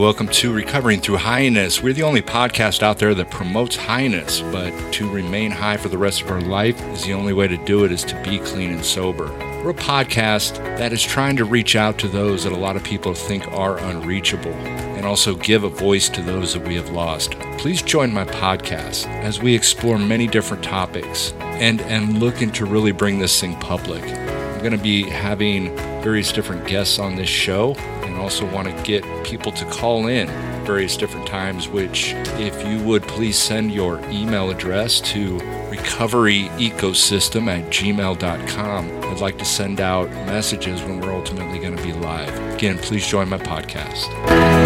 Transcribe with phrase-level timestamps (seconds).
[0.00, 1.82] welcome to Recovering Through Highness.
[1.82, 5.98] We're the only podcast out there that promotes highness, but to remain high for the
[5.98, 8.72] rest of our life is the only way to do it is to be clean
[8.72, 9.26] and sober.
[9.62, 12.82] We're a podcast that is trying to reach out to those that a lot of
[12.82, 17.32] people think are unreachable and also give a voice to those that we have lost.
[17.58, 22.92] Please join my podcast as we explore many different topics and, and looking to really
[22.92, 24.02] bring this thing public.
[24.02, 27.74] I'm going to be having various different guests on this show
[28.20, 30.28] also want to get people to call in
[30.64, 35.38] various different times which if you would please send your email address to
[35.70, 41.92] recoveryecosystem at gmail.com i'd like to send out messages when we're ultimately going to be
[41.92, 42.54] live.
[42.54, 44.59] Again please join my podcast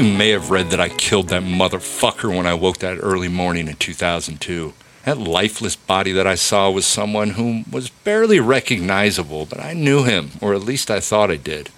[0.00, 3.68] You may have read that I killed that motherfucker when I woke that early morning
[3.68, 4.72] in 2002.
[5.04, 10.04] That lifeless body that I saw was someone whom was barely recognizable, but I knew
[10.04, 11.68] him, or at least I thought I did.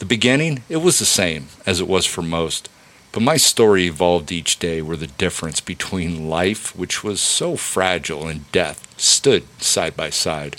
[0.00, 2.68] The beginning, it was the same as it was for most,
[3.10, 8.28] but my story evolved each day where the difference between life, which was so fragile,
[8.28, 10.56] and death stood side by side.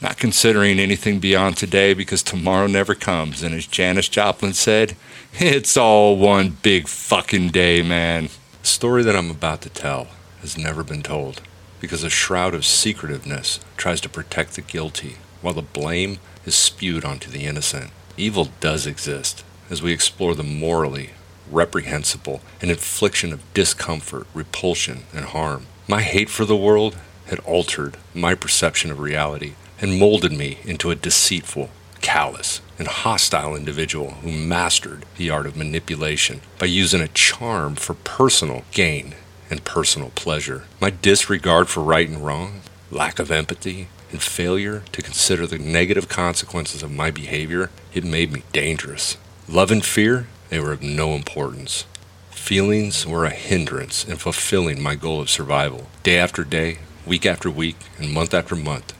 [0.00, 4.94] Not considering anything beyond today because tomorrow never comes, and as Janis Joplin said,
[5.32, 8.28] it's all one big fucking day, man.
[8.60, 10.08] The story that I'm about to tell
[10.42, 11.40] has never been told
[11.80, 17.04] because a shroud of secretiveness tries to protect the guilty while the blame is spewed
[17.04, 17.90] onto the innocent.
[18.18, 21.10] Evil does exist as we explore the morally
[21.50, 25.66] reprehensible and infliction of discomfort, repulsion, and harm.
[25.88, 26.96] My hate for the world
[27.28, 33.56] had altered my perception of reality and molded me into a deceitful, callous, and hostile
[33.56, 39.14] individual who mastered the art of manipulation by using a charm for personal gain
[39.50, 40.64] and personal pleasure.
[40.80, 42.60] My disregard for right and wrong,
[42.90, 48.32] lack of empathy, and failure to consider the negative consequences of my behavior, it made
[48.32, 49.16] me dangerous.
[49.48, 51.86] Love and fear, they were of no importance.
[52.30, 55.88] Feelings were a hindrance in fulfilling my goal of survival.
[56.04, 58.92] Day after day, week after week, and month after month,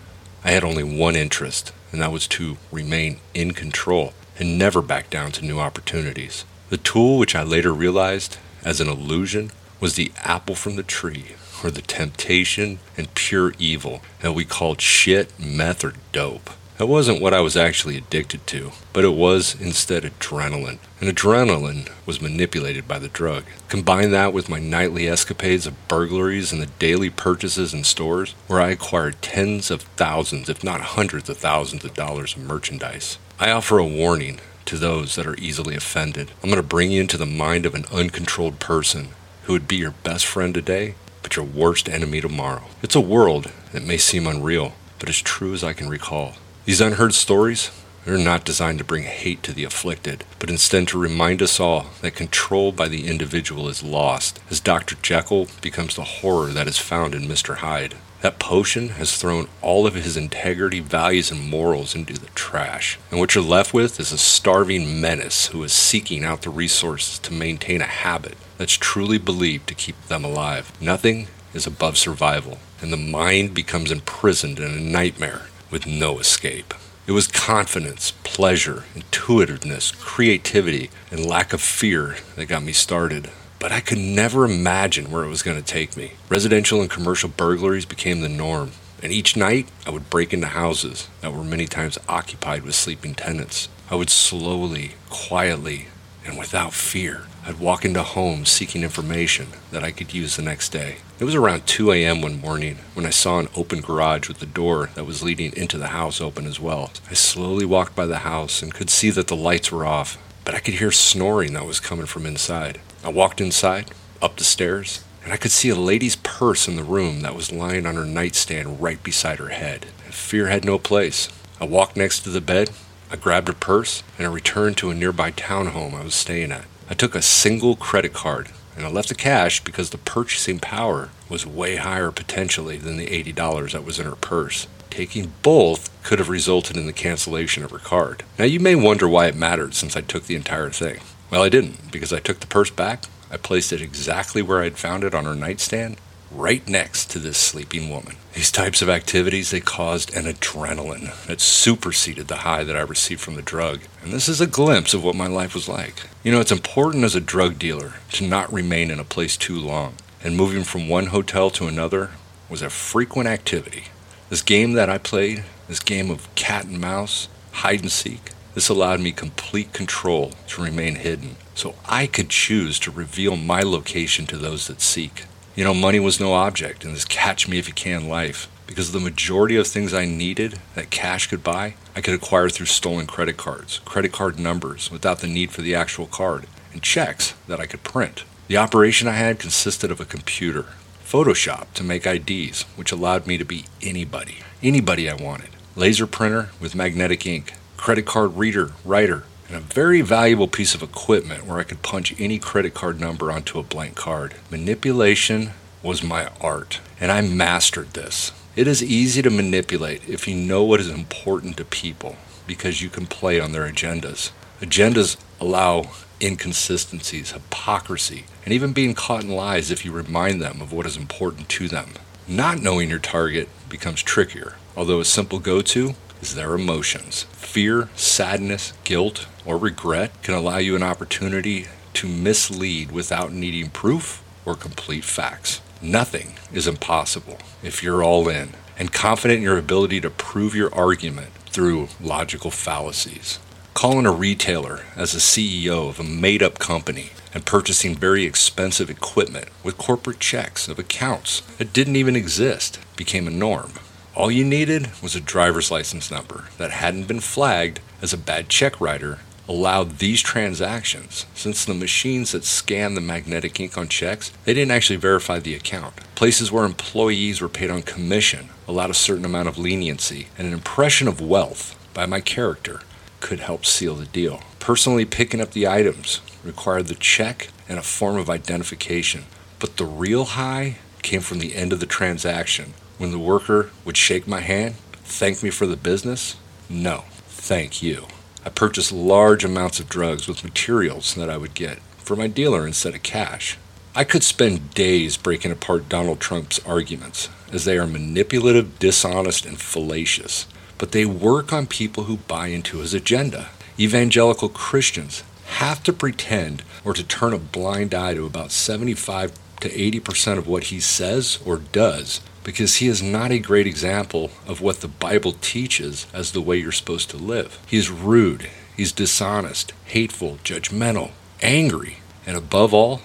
[0.47, 5.11] I had only one interest, and that was to remain in control and never back
[5.11, 6.45] down to new opportunities.
[6.71, 11.35] The tool which I later realized as an illusion was the apple from the tree,
[11.65, 16.51] or the temptation and pure evil that we called shit, meth, or dope.
[16.79, 20.79] That wasn't what I was actually addicted to, but it was instead adrenaline.
[21.01, 23.45] And adrenaline was manipulated by the drug.
[23.71, 28.61] Combine that with my nightly escapades of burglaries and the daily purchases in stores, where
[28.61, 33.17] I acquired tens of thousands, if not hundreds of thousands of dollars of merchandise.
[33.41, 36.31] I offer a warning to those that are easily offended.
[36.43, 39.09] I'm going to bring you into the mind of an uncontrolled person
[39.45, 42.65] who would be your best friend today, but your worst enemy tomorrow.
[42.83, 46.35] It's a world that may seem unreal, but as true as I can recall.
[46.67, 47.71] These unheard stories
[48.09, 51.87] are not designed to bring hate to the afflicted, but instead to remind us all
[52.01, 54.97] that control by the individual is lost, as Dr.
[55.01, 57.59] Jekyll becomes the horror that is found in Mr.
[57.59, 57.95] Hyde.
[58.23, 62.99] That potion has thrown all of his integrity, values, and morals into the trash.
[63.13, 67.21] And what you're left with is a starving menace who is seeking out the resources
[67.21, 70.73] to maintain a habit that's truly believed to keep them alive.
[70.81, 76.75] Nothing is above survival, and the mind becomes imprisoned in a nightmare with no escape.
[77.07, 83.31] It was confidence, pleasure, intuitiveness, creativity, and lack of fear that got me started.
[83.59, 86.13] But I could never imagine where it was going to take me.
[86.29, 88.73] Residential and commercial burglaries became the norm,
[89.03, 93.15] and each night I would break into houses that were many times occupied with sleeping
[93.15, 93.69] tenants.
[93.91, 95.87] I would slowly, quietly,
[96.25, 100.71] and without fear, I'd walk into homes seeking information that I could use the next
[100.71, 100.97] day.
[101.21, 102.21] It was around 2 a.m.
[102.21, 105.79] one morning when I saw an open garage with the door that was leading into
[105.79, 106.91] the house open as well.
[107.09, 110.57] I slowly walked by the house and could see that the lights were off, but
[110.57, 112.81] I could hear snoring that was coming from inside.
[113.05, 116.83] I walked inside, up the stairs, and I could see a lady's purse in the
[116.83, 119.85] room that was lying on her nightstand right beside her head.
[120.11, 121.29] Fear had no place.
[121.61, 122.71] I walked next to the bed,
[123.09, 126.65] I grabbed her purse, and I returned to a nearby townhome I was staying at.
[126.89, 131.09] I took a single credit card and I left the cash because the purchasing power
[131.29, 134.69] was way higher potentially than the $80 that was in her purse.
[134.91, 138.23] Taking both could have resulted in the cancellation of her card.
[138.39, 141.01] Now, you may wonder why it mattered since I took the entire thing.
[141.31, 144.79] Well, I didn't, because I took the purse back, I placed it exactly where I'd
[144.79, 145.97] found it on her nightstand,
[146.31, 148.17] right next to this sleeping woman.
[148.35, 153.21] These types of activities, they caused an adrenaline that superseded the high that I received
[153.21, 153.81] from the drug.
[154.03, 156.03] And this is a glimpse of what my life was like.
[156.23, 159.59] You know, it's important as a drug dealer to not remain in a place too
[159.59, 159.95] long.
[160.23, 162.11] And moving from one hotel to another
[162.49, 163.85] was a frequent activity.
[164.29, 168.69] This game that I played, this game of cat and mouse, hide and seek, this
[168.69, 174.27] allowed me complete control to remain hidden, so I could choose to reveal my location
[174.27, 175.25] to those that seek.
[175.57, 178.93] You know, money was no object in this catch me if you can life, because
[178.93, 183.07] the majority of things I needed that cash could buy, I could acquire through stolen
[183.07, 187.59] credit cards, credit card numbers without the need for the actual card, and checks that
[187.59, 188.25] I could print.
[188.49, 190.67] The operation I had consisted of a computer,
[191.03, 196.51] Photoshop to make IDs, which allowed me to be anybody, anybody I wanted, laser printer
[196.61, 201.59] with magnetic ink, credit card reader, writer, and a very valuable piece of equipment where
[201.59, 204.35] I could punch any credit card number onto a blank card.
[204.51, 205.51] Manipulation
[205.83, 208.33] was my art, and I mastered this.
[208.57, 212.17] It is easy to manipulate if you know what is important to people
[212.47, 214.31] because you can play on their agendas.
[214.61, 215.91] Agendas allow
[216.21, 220.97] inconsistencies, hypocrisy, and even being caught in lies if you remind them of what is
[220.97, 221.91] important to them.
[222.27, 225.95] Not knowing your target becomes trickier, although a simple go to
[226.27, 227.23] is their emotions.
[227.35, 234.25] Fear, sadness, guilt, or regret can allow you an opportunity to mislead without needing proof
[234.45, 235.61] or complete facts.
[235.81, 240.75] Nothing is impossible if you're all in and confident in your ability to prove your
[240.75, 243.39] argument through logical fallacies.
[243.73, 248.91] Calling a retailer as a CEO of a made up company and purchasing very expensive
[248.91, 253.75] equipment with corporate checks of accounts that didn't even exist became a norm.
[254.17, 258.49] All you needed was a driver's license number that hadn't been flagged as a bad
[258.49, 261.27] check writer allowed these transactions.
[261.35, 265.55] Since the machines that scan the magnetic ink on checks they didn't actually verify the
[265.55, 265.97] account.
[266.15, 270.55] Places where employees were paid on commission allowed a certain amount of leniency and an
[270.55, 272.81] impression of wealth by my character
[273.21, 274.41] could help seal the deal.
[274.61, 279.25] Personally picking up the items required the check and a form of identification
[279.59, 283.97] but the real high came from the end of the transaction when the worker would
[283.97, 286.37] shake my hand, thank me for the business?
[286.69, 288.07] No, thank you.
[288.45, 292.67] I purchased large amounts of drugs with materials that I would get for my dealer
[292.67, 293.59] instead of cash.
[293.95, 299.61] I could spend days breaking apart Donald Trump's arguments, as they are manipulative, dishonest, and
[299.61, 300.47] fallacious.
[300.79, 303.49] But they work on people who buy into his agenda.
[303.79, 309.69] Evangelical Christians have to pretend or to turn a blind eye to about 75 to
[309.69, 314.61] 80% of what he says or does because he is not a great example of
[314.61, 317.59] what the Bible teaches as the way you're supposed to live.
[317.67, 321.11] He's rude, he's dishonest, hateful, judgmental,
[321.43, 323.03] angry, and above all,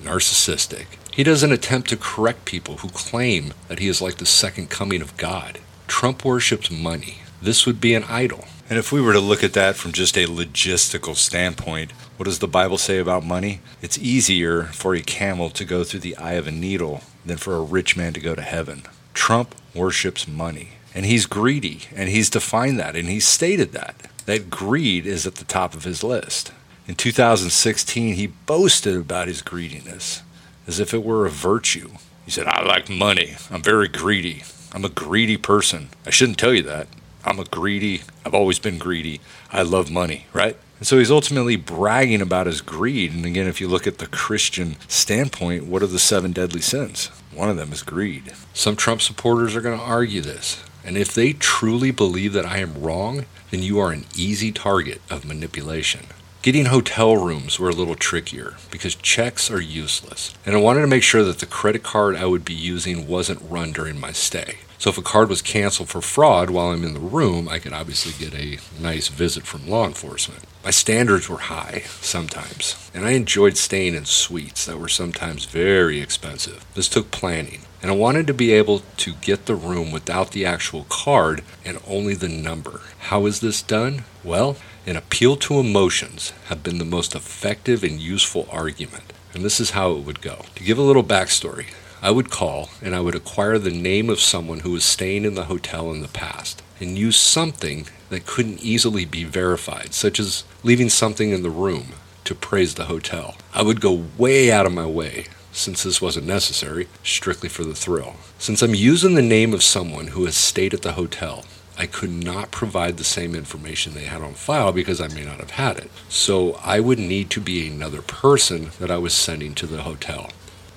[0.00, 0.86] narcissistic.
[1.10, 5.02] He doesn't attempt to correct people who claim that he is like the second coming
[5.02, 5.58] of God.
[5.88, 7.18] Trump worships money.
[7.42, 8.44] This would be an idol.
[8.70, 12.38] And if we were to look at that from just a logistical standpoint, what does
[12.38, 13.60] the Bible say about money?
[13.82, 17.56] It's easier for a camel to go through the eye of a needle than for
[17.56, 18.82] a rich man to go to heaven.
[19.14, 24.08] Trump worships money, and he's greedy, and he's defined that, and he's stated that.
[24.26, 26.52] That greed is at the top of his list.
[26.86, 30.22] In 2016, he boasted about his greediness
[30.66, 31.90] as if it were a virtue.
[32.24, 33.36] He said, I like money.
[33.50, 34.44] I'm very greedy.
[34.72, 35.90] I'm a greedy person.
[36.06, 36.88] I shouldn't tell you that.
[37.24, 38.02] I'm a greedy.
[38.24, 39.20] I've always been greedy.
[39.50, 40.56] I love money, right?
[40.78, 43.12] And so he's ultimately bragging about his greed.
[43.12, 47.06] And again, if you look at the Christian standpoint, what are the seven deadly sins?
[47.32, 48.32] One of them is greed.
[48.52, 50.62] Some Trump supporters are going to argue this.
[50.84, 55.00] And if they truly believe that I am wrong, then you are an easy target
[55.10, 56.06] of manipulation.
[56.42, 60.34] Getting hotel rooms were a little trickier because checks are useless.
[60.44, 63.40] And I wanted to make sure that the credit card I would be using wasn't
[63.48, 64.58] run during my stay.
[64.84, 67.72] So if a card was canceled for fraud while I'm in the room, I could
[67.72, 70.44] obviously get a nice visit from law enforcement.
[70.62, 76.02] My standards were high sometimes, and I enjoyed staying in suites that were sometimes very
[76.02, 76.66] expensive.
[76.74, 80.44] This took planning, and I wanted to be able to get the room without the
[80.44, 82.82] actual card and only the number.
[83.08, 84.04] How is this done?
[84.22, 89.14] Well, an appeal to emotions have been the most effective and useful argument.
[89.32, 90.44] And this is how it would go.
[90.56, 91.68] To give a little backstory,
[92.04, 95.36] I would call and I would acquire the name of someone who was staying in
[95.36, 100.44] the hotel in the past and use something that couldn't easily be verified, such as
[100.62, 101.94] leaving something in the room
[102.24, 103.36] to praise the hotel.
[103.54, 107.74] I would go way out of my way since this wasn't necessary, strictly for the
[107.74, 108.16] thrill.
[108.38, 111.46] Since I'm using the name of someone who has stayed at the hotel,
[111.78, 115.38] I could not provide the same information they had on file because I may not
[115.38, 115.90] have had it.
[116.10, 120.28] So I would need to be another person that I was sending to the hotel.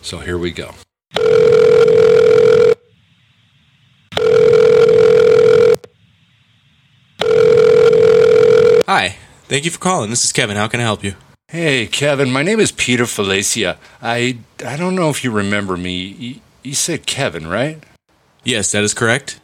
[0.02, 0.72] So here we go.
[8.88, 9.18] Hi,
[9.50, 10.10] thank you for calling.
[10.10, 10.56] This is Kevin.
[10.56, 11.16] How can I help you?
[11.50, 12.32] Hey, Kevin.
[12.32, 13.78] My name is Peter Felicia.
[14.02, 15.98] I I don't know if you remember me.
[15.98, 17.84] You, you said Kevin, right?
[18.46, 19.42] Yes, that is correct.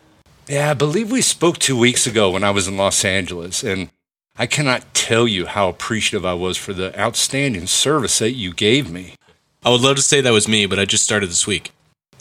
[0.48, 3.89] Yeah, I believe we spoke two weeks ago when I was in Los Angeles, and
[4.38, 8.89] I cannot tell you how appreciative I was for the outstanding service that you gave
[8.89, 9.15] me.
[9.65, 11.72] I would love to say that was me, but I just started this week.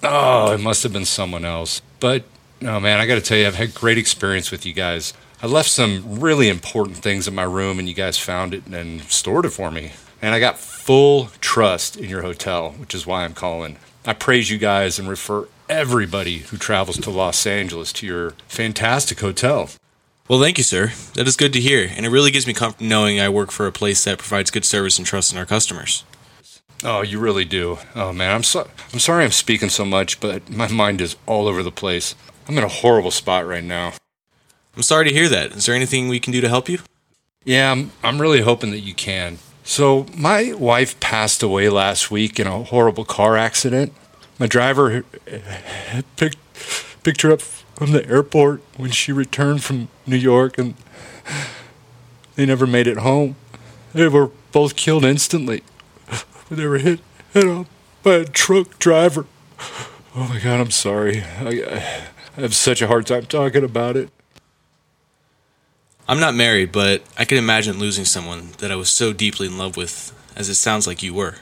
[0.03, 1.83] Oh, it must have been someone else.
[1.99, 2.25] But,
[2.63, 5.13] oh man, I got to tell you, I've had great experience with you guys.
[5.43, 9.03] I left some really important things in my room, and you guys found it and
[9.03, 9.93] stored it for me.
[10.21, 13.77] And I got full trust in your hotel, which is why I'm calling.
[14.07, 19.19] I praise you guys and refer everybody who travels to Los Angeles to your fantastic
[19.19, 19.71] hotel.
[20.29, 20.93] Well, thank you, sir.
[21.15, 23.67] That is good to hear, and it really gives me comfort knowing I work for
[23.67, 26.05] a place that provides good service and trust in our customers.
[26.85, 27.79] Oh, you really do.
[27.95, 31.47] Oh man, I'm so I'm sorry I'm speaking so much, but my mind is all
[31.47, 32.15] over the place.
[32.49, 33.93] I'm in a horrible spot right now.
[34.77, 35.53] I'm sorry to hear that.
[35.53, 36.81] Is there anything we can do to help you?
[37.45, 39.39] Yeah, I'm I'm really hoping that you can.
[39.65, 43.93] So, my wife passed away last week in a horrible car accident.
[44.39, 45.05] My driver
[46.17, 46.39] picked
[47.05, 50.75] picked her up from the airport when she returned from New York and
[52.35, 53.37] they never made it home.
[53.93, 55.63] They were both killed instantly.
[56.53, 57.01] They were hit,
[57.33, 57.67] hit on
[58.03, 59.25] by a truck driver.
[60.15, 61.23] Oh my God, I'm sorry.
[61.23, 61.49] I,
[62.37, 64.11] I have such a hard time talking about it.
[66.07, 69.57] I'm not married, but I can imagine losing someone that I was so deeply in
[69.57, 71.37] love with, as it sounds like you were.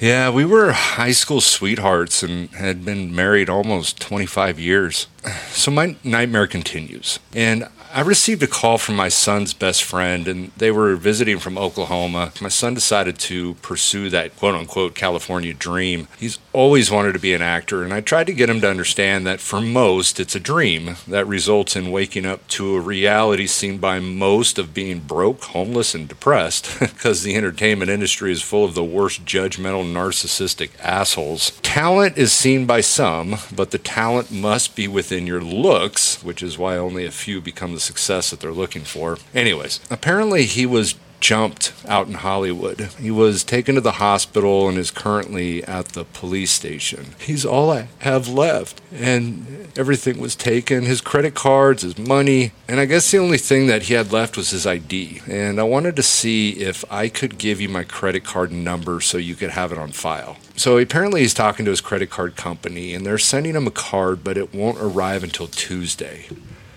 [0.00, 5.06] Yeah, we were high school sweethearts and had been married almost 25 years.
[5.50, 7.18] So my nightmare continues.
[7.34, 11.56] And I received a call from my son's best friend, and they were visiting from
[11.56, 12.30] Oklahoma.
[12.42, 16.06] My son decided to pursue that quote unquote California dream.
[16.18, 19.26] He's always wanted to be an actor, and I tried to get him to understand
[19.26, 23.78] that for most, it's a dream that results in waking up to a reality seen
[23.78, 28.74] by most of being broke, homeless, and depressed, because the entertainment industry is full of
[28.74, 31.52] the worst judgmental, narcissistic assholes.
[31.62, 36.58] Talent is seen by some, but the talent must be within your looks, which is
[36.58, 39.18] why only a few become the success that they're looking for.
[39.34, 42.88] Anyways, apparently he was jumped out in Hollywood.
[43.00, 47.14] He was taken to the hospital and is currently at the police station.
[47.18, 52.78] He's all I have left, and everything was taken his credit cards, his money, and
[52.80, 55.22] I guess the only thing that he had left was his ID.
[55.26, 59.18] And I wanted to see if I could give you my credit card number so
[59.18, 60.36] you could have it on file.
[60.56, 64.22] So apparently he's talking to his credit card company, and they're sending him a card,
[64.22, 66.26] but it won't arrive until Tuesday.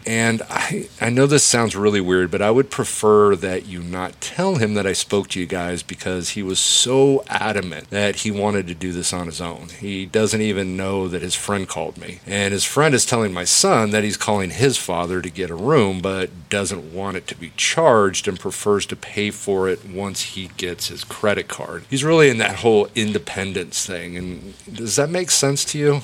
[0.10, 4.20] And I, I know this sounds really weird, but I would prefer that you not
[4.20, 8.32] tell him that I spoke to you guys because he was so adamant that he
[8.32, 9.68] wanted to do this on his own.
[9.70, 12.22] He doesn't even know that his friend called me.
[12.26, 15.56] And his friend is telling my son that he's calling his father to get a
[15.56, 20.34] room, but doesn't want it to be charged and prefers to pay for it once
[20.34, 21.84] he gets his credit card.
[21.88, 24.18] He's really in that whole independence thing.
[24.18, 26.02] And does that make sense to you?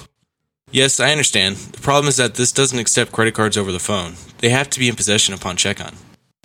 [0.76, 1.56] Yes, I understand.
[1.56, 4.16] The problem is that this doesn't accept credit cards over the phone.
[4.40, 5.96] They have to be in possession upon check on.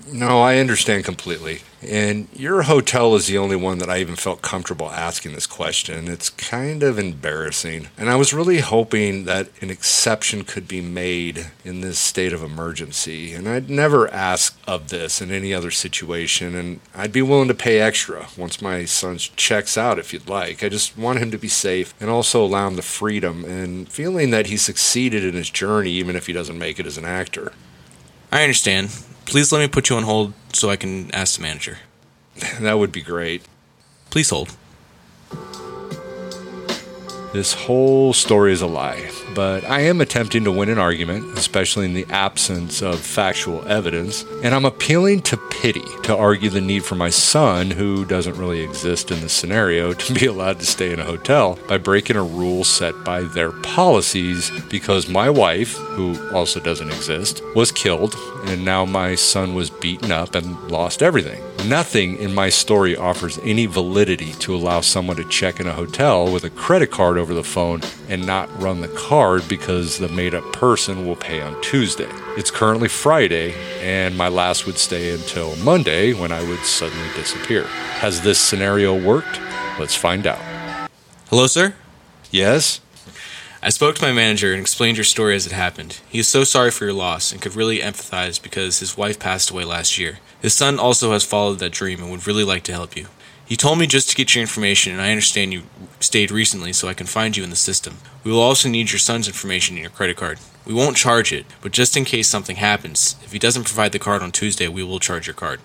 [0.07, 1.61] No, I understand completely.
[1.83, 6.09] And your hotel is the only one that I even felt comfortable asking this question.
[6.09, 7.89] It's kind of embarrassing.
[7.97, 12.43] And I was really hoping that an exception could be made in this state of
[12.43, 13.33] emergency.
[13.33, 16.55] And I'd never ask of this in any other situation.
[16.55, 20.63] And I'd be willing to pay extra once my son checks out if you'd like.
[20.63, 24.31] I just want him to be safe and also allow him the freedom and feeling
[24.31, 27.53] that he succeeded in his journey, even if he doesn't make it as an actor.
[28.33, 28.91] I understand.
[29.31, 31.79] Please let me put you on hold so I can ask the manager.
[32.61, 33.43] That would be great.
[34.11, 34.57] Please hold.
[37.33, 41.87] This whole story is a lie, but I am attempting to win an argument, especially
[41.87, 46.85] in the absence of factual evidence, and I'm appealing to pity to argue the need
[46.85, 50.93] for my son, who doesn't really exist in this scenario, to be allowed to stay
[50.93, 56.17] in a hotel by breaking a rule set by their policies because my wife, who
[56.33, 61.43] also doesn't exist, was killed, and now my son was beaten up and lost everything.
[61.69, 66.33] Nothing in my story offers any validity to allow someone to check in a hotel
[66.33, 70.35] with a credit card over the phone and not run the card because the made
[70.35, 72.09] up person will pay on Tuesday.
[72.39, 77.65] It's currently Friday, and my last would stay until Monday when I would suddenly disappear.
[78.01, 79.39] Has this scenario worked?
[79.79, 80.41] Let's find out.
[81.29, 81.75] Hello, sir?
[82.31, 82.81] Yes?
[83.63, 86.01] I spoke to my manager and explained your story as it happened.
[86.09, 89.51] He is so sorry for your loss and could really empathize because his wife passed
[89.51, 90.21] away last year.
[90.41, 93.09] His son also has followed that dream and would really like to help you.
[93.51, 95.65] He told me just to get your information, and I understand you
[95.99, 97.97] stayed recently, so I can find you in the system.
[98.23, 100.39] We will also need your son's information and your credit card.
[100.65, 103.99] We won't charge it, but just in case something happens, if he doesn't provide the
[103.99, 105.59] card on Tuesday, we will charge your card.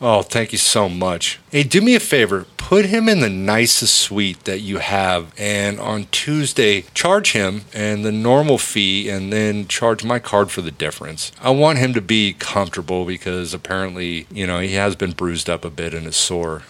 [0.00, 1.38] Oh, thank you so much.
[1.50, 2.46] Hey, do me a favor.
[2.56, 8.02] Put him in the nicest suite that you have, and on Tuesday, charge him and
[8.02, 11.32] the normal fee, and then charge my card for the difference.
[11.38, 15.66] I want him to be comfortable because apparently, you know, he has been bruised up
[15.66, 16.62] a bit and is sore.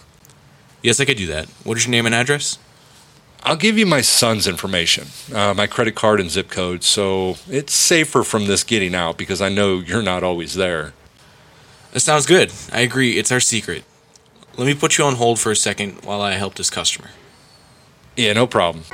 [0.81, 1.47] Yes, I could do that.
[1.63, 2.57] What is your name and address?
[3.43, 7.73] I'll give you my son's information, uh, my credit card and zip code, so it's
[7.73, 10.93] safer from this getting out because I know you're not always there.
[11.91, 12.53] That sounds good.
[12.71, 13.17] I agree.
[13.17, 13.83] It's our secret.
[14.57, 17.09] Let me put you on hold for a second while I help this customer.
[18.15, 18.85] Yeah, no problem.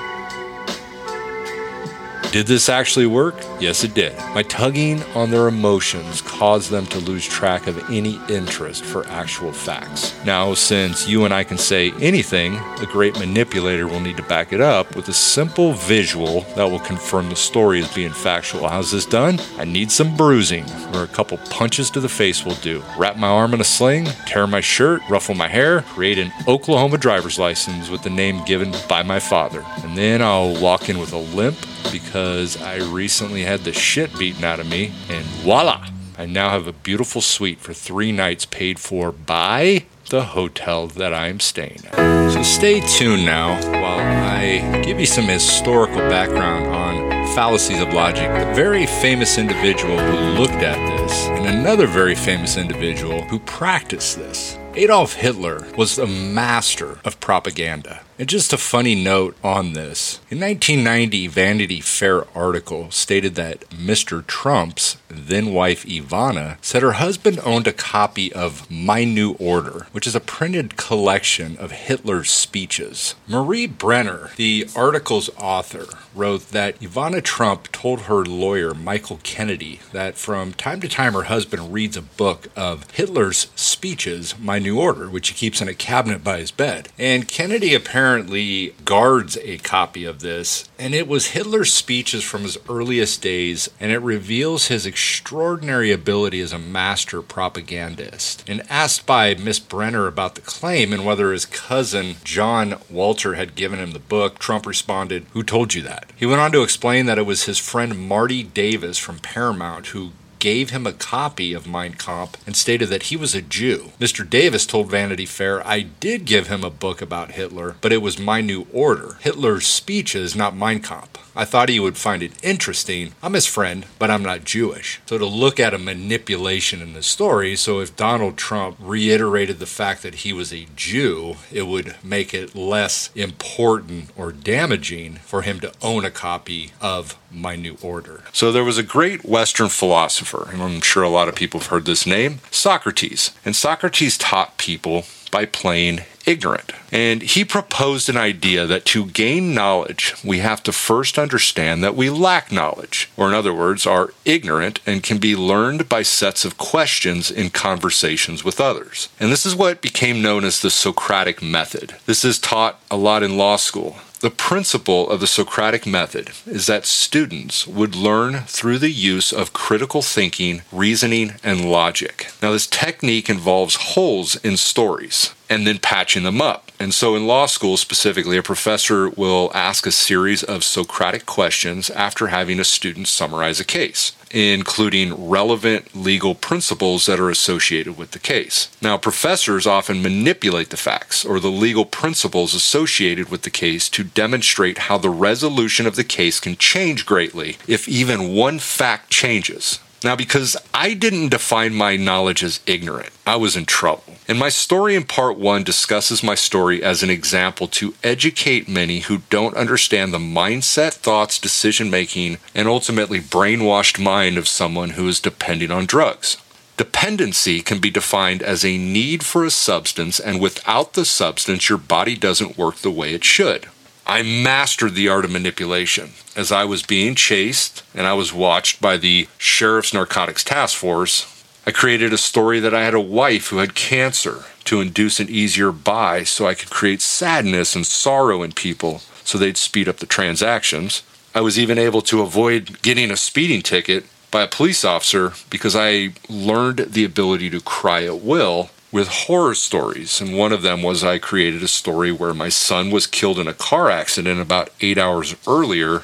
[2.32, 3.36] Did this actually work?
[3.60, 4.16] Yes, it did.
[4.36, 9.54] My tugging on their emotions caused them to lose track of any interest for actual
[9.54, 10.14] facts.
[10.26, 14.52] Now, since you and I can say anything, a great manipulator will need to back
[14.52, 18.68] it up with a simple visual that will confirm the story as being factual.
[18.68, 19.40] How's this done?
[19.58, 22.84] I need some bruising, or a couple punches to the face will do.
[22.98, 26.98] Wrap my arm in a sling, tear my shirt, ruffle my hair, create an Oklahoma
[26.98, 29.64] driver's license with the name given by my father.
[29.84, 31.58] And then I'll walk in with a limp
[31.92, 35.88] because I recently had the shit beaten out of me, and voila!
[36.18, 41.14] I now have a beautiful suite for three nights paid for by the hotel that
[41.14, 42.32] I'm staying at.
[42.32, 48.30] So stay tuned now while I give you some historical background on fallacies of logic.
[48.30, 54.18] The very famous individual who looked at this, and another very famous individual who practiced
[54.18, 54.58] this.
[54.78, 58.02] Adolf Hitler was a master of propaganda.
[58.20, 60.20] And just a funny note on this.
[60.32, 64.26] In 1990, Vanity Fair article stated that Mr.
[64.26, 70.08] Trump's then wife Ivana said her husband owned a copy of My New Order, which
[70.08, 73.14] is a printed collection of Hitler's speeches.
[73.28, 80.18] Marie Brenner, the article's author, wrote that Ivana Trump told her lawyer Michael Kennedy that
[80.18, 85.10] from time to time her husband reads a book of Hitler's speeches, My New Order,
[85.10, 86.90] which he keeps in a cabinet by his bed.
[86.98, 92.44] And Kennedy apparently apparently guards a copy of this, and it was Hitler's speeches from
[92.44, 98.44] his earliest days, and it reveals his extraordinary ability as a master propagandist.
[98.48, 103.56] And asked by Miss Brenner about the claim and whether his cousin John Walter had
[103.56, 106.12] given him the book, Trump responded, Who told you that?
[106.16, 110.12] He went on to explain that it was his friend Marty Davis from Paramount who
[110.40, 113.92] gave him a copy of Mein Kampf and stated that he was a Jew.
[114.00, 114.28] Mr.
[114.28, 118.20] Davis told Vanity Fair, I did give him a book about Hitler, but it was
[118.20, 119.18] My New Order.
[119.22, 121.27] Hitler's speeches, not Mein Kampf.
[121.38, 123.14] I thought he would find it interesting.
[123.22, 125.00] I'm his friend, but I'm not Jewish.
[125.06, 129.68] So to look at a manipulation in the story, so if Donald Trump reiterated the
[129.68, 135.44] fact that he was a Jew, it would make it less important or damaging for
[135.44, 138.24] him to own a copy of My New Order.
[138.34, 141.70] So there was a great Western philosopher, and I'm sure a lot of people have
[141.70, 143.30] heard this name, Socrates.
[143.46, 146.74] And Socrates taught people by playing ignorant.
[146.92, 151.96] And he proposed an idea that to gain knowledge, we have to first understand that
[151.96, 156.46] we lack knowledge, or in other words, are ignorant and can be learned by sets
[156.46, 159.10] of questions in conversations with others.
[159.20, 161.96] And this is what became known as the Socratic method.
[162.06, 163.98] This is taught a lot in law school.
[164.20, 169.54] The principle of the Socratic method is that students would learn through the use of
[169.54, 172.32] critical thinking, reasoning, and logic.
[172.42, 176.72] Now, this technique involves holes in stories and then patching them up.
[176.80, 181.90] And so, in law school specifically, a professor will ask a series of Socratic questions
[181.90, 188.12] after having a student summarize a case including relevant legal principles that are associated with
[188.12, 188.70] the case.
[188.82, 194.04] Now, professors often manipulate the facts or the legal principles associated with the case to
[194.04, 199.80] demonstrate how the resolution of the case can change greatly if even one fact changes.
[200.04, 204.16] Now, because I didn't define my knowledge as ignorant, I was in trouble.
[204.28, 209.00] And my story in part one discusses my story as an example to educate many
[209.00, 215.08] who don't understand the mindset, thoughts, decision making, and ultimately brainwashed mind of someone who
[215.08, 216.38] is depending on drugs.
[216.78, 221.80] Dependency can be defined as a need for a substance, and without the substance, your
[221.80, 223.66] body doesn't work the way it should.
[224.10, 228.80] I mastered the art of manipulation as I was being chased and I was watched
[228.80, 231.44] by the Sheriff's Narcotics Task Force.
[231.66, 235.28] I created a story that I had a wife who had cancer to induce an
[235.30, 239.98] easier buy so I could create sadness and sorrow in people so they'd speed up
[239.98, 241.04] the transactions.
[241.36, 245.76] I was even able to avoid getting a speeding ticket by a police officer because
[245.76, 250.22] I learned the ability to cry at will with horror stories.
[250.22, 253.48] And one of them was I created a story where my son was killed in
[253.48, 256.04] a car accident about eight hours earlier.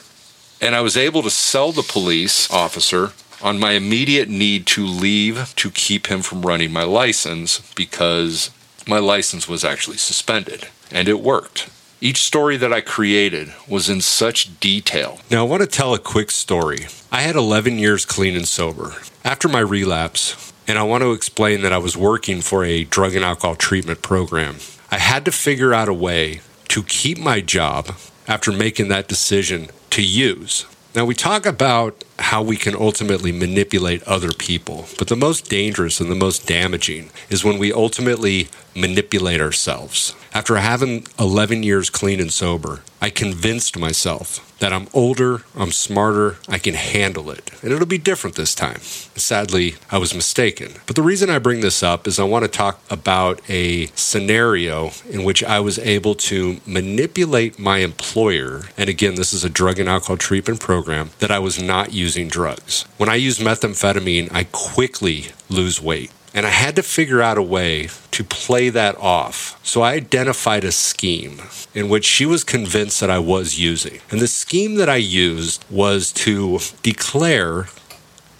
[0.61, 5.53] And I was able to sell the police officer on my immediate need to leave
[5.57, 8.49] to keep him from running my license because
[8.87, 10.67] my license was actually suspended.
[10.91, 11.69] And it worked.
[11.99, 15.19] Each story that I created was in such detail.
[15.31, 16.87] Now, I want to tell a quick story.
[17.11, 18.95] I had 11 years clean and sober.
[19.23, 23.15] After my relapse, and I want to explain that I was working for a drug
[23.15, 24.57] and alcohol treatment program.
[24.91, 27.95] I had to figure out a way to keep my job
[28.27, 30.65] after making that decision to use.
[30.95, 35.99] Now, we talk about how we can ultimately manipulate other people, but the most dangerous
[35.99, 40.15] and the most damaging is when we ultimately manipulate ourselves.
[40.35, 46.37] After having 11 years clean and sober, I convinced myself that I'm older, I'm smarter,
[46.47, 48.79] I can handle it, and it'll be different this time.
[48.79, 50.75] Sadly, I was mistaken.
[50.85, 54.91] But the reason I bring this up is I want to talk about a scenario
[55.09, 58.61] in which I was able to manipulate my employer.
[58.77, 62.29] And again, this is a drug and alcohol treatment program that I was not using
[62.29, 62.85] drugs.
[62.95, 66.09] When I use methamphetamine, I quickly lose weight.
[66.33, 69.59] And I had to figure out a way to play that off.
[69.63, 71.41] So I identified a scheme
[71.75, 73.99] in which she was convinced that I was using.
[74.09, 77.67] And the scheme that I used was to declare,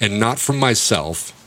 [0.02, 1.40] and not from myself,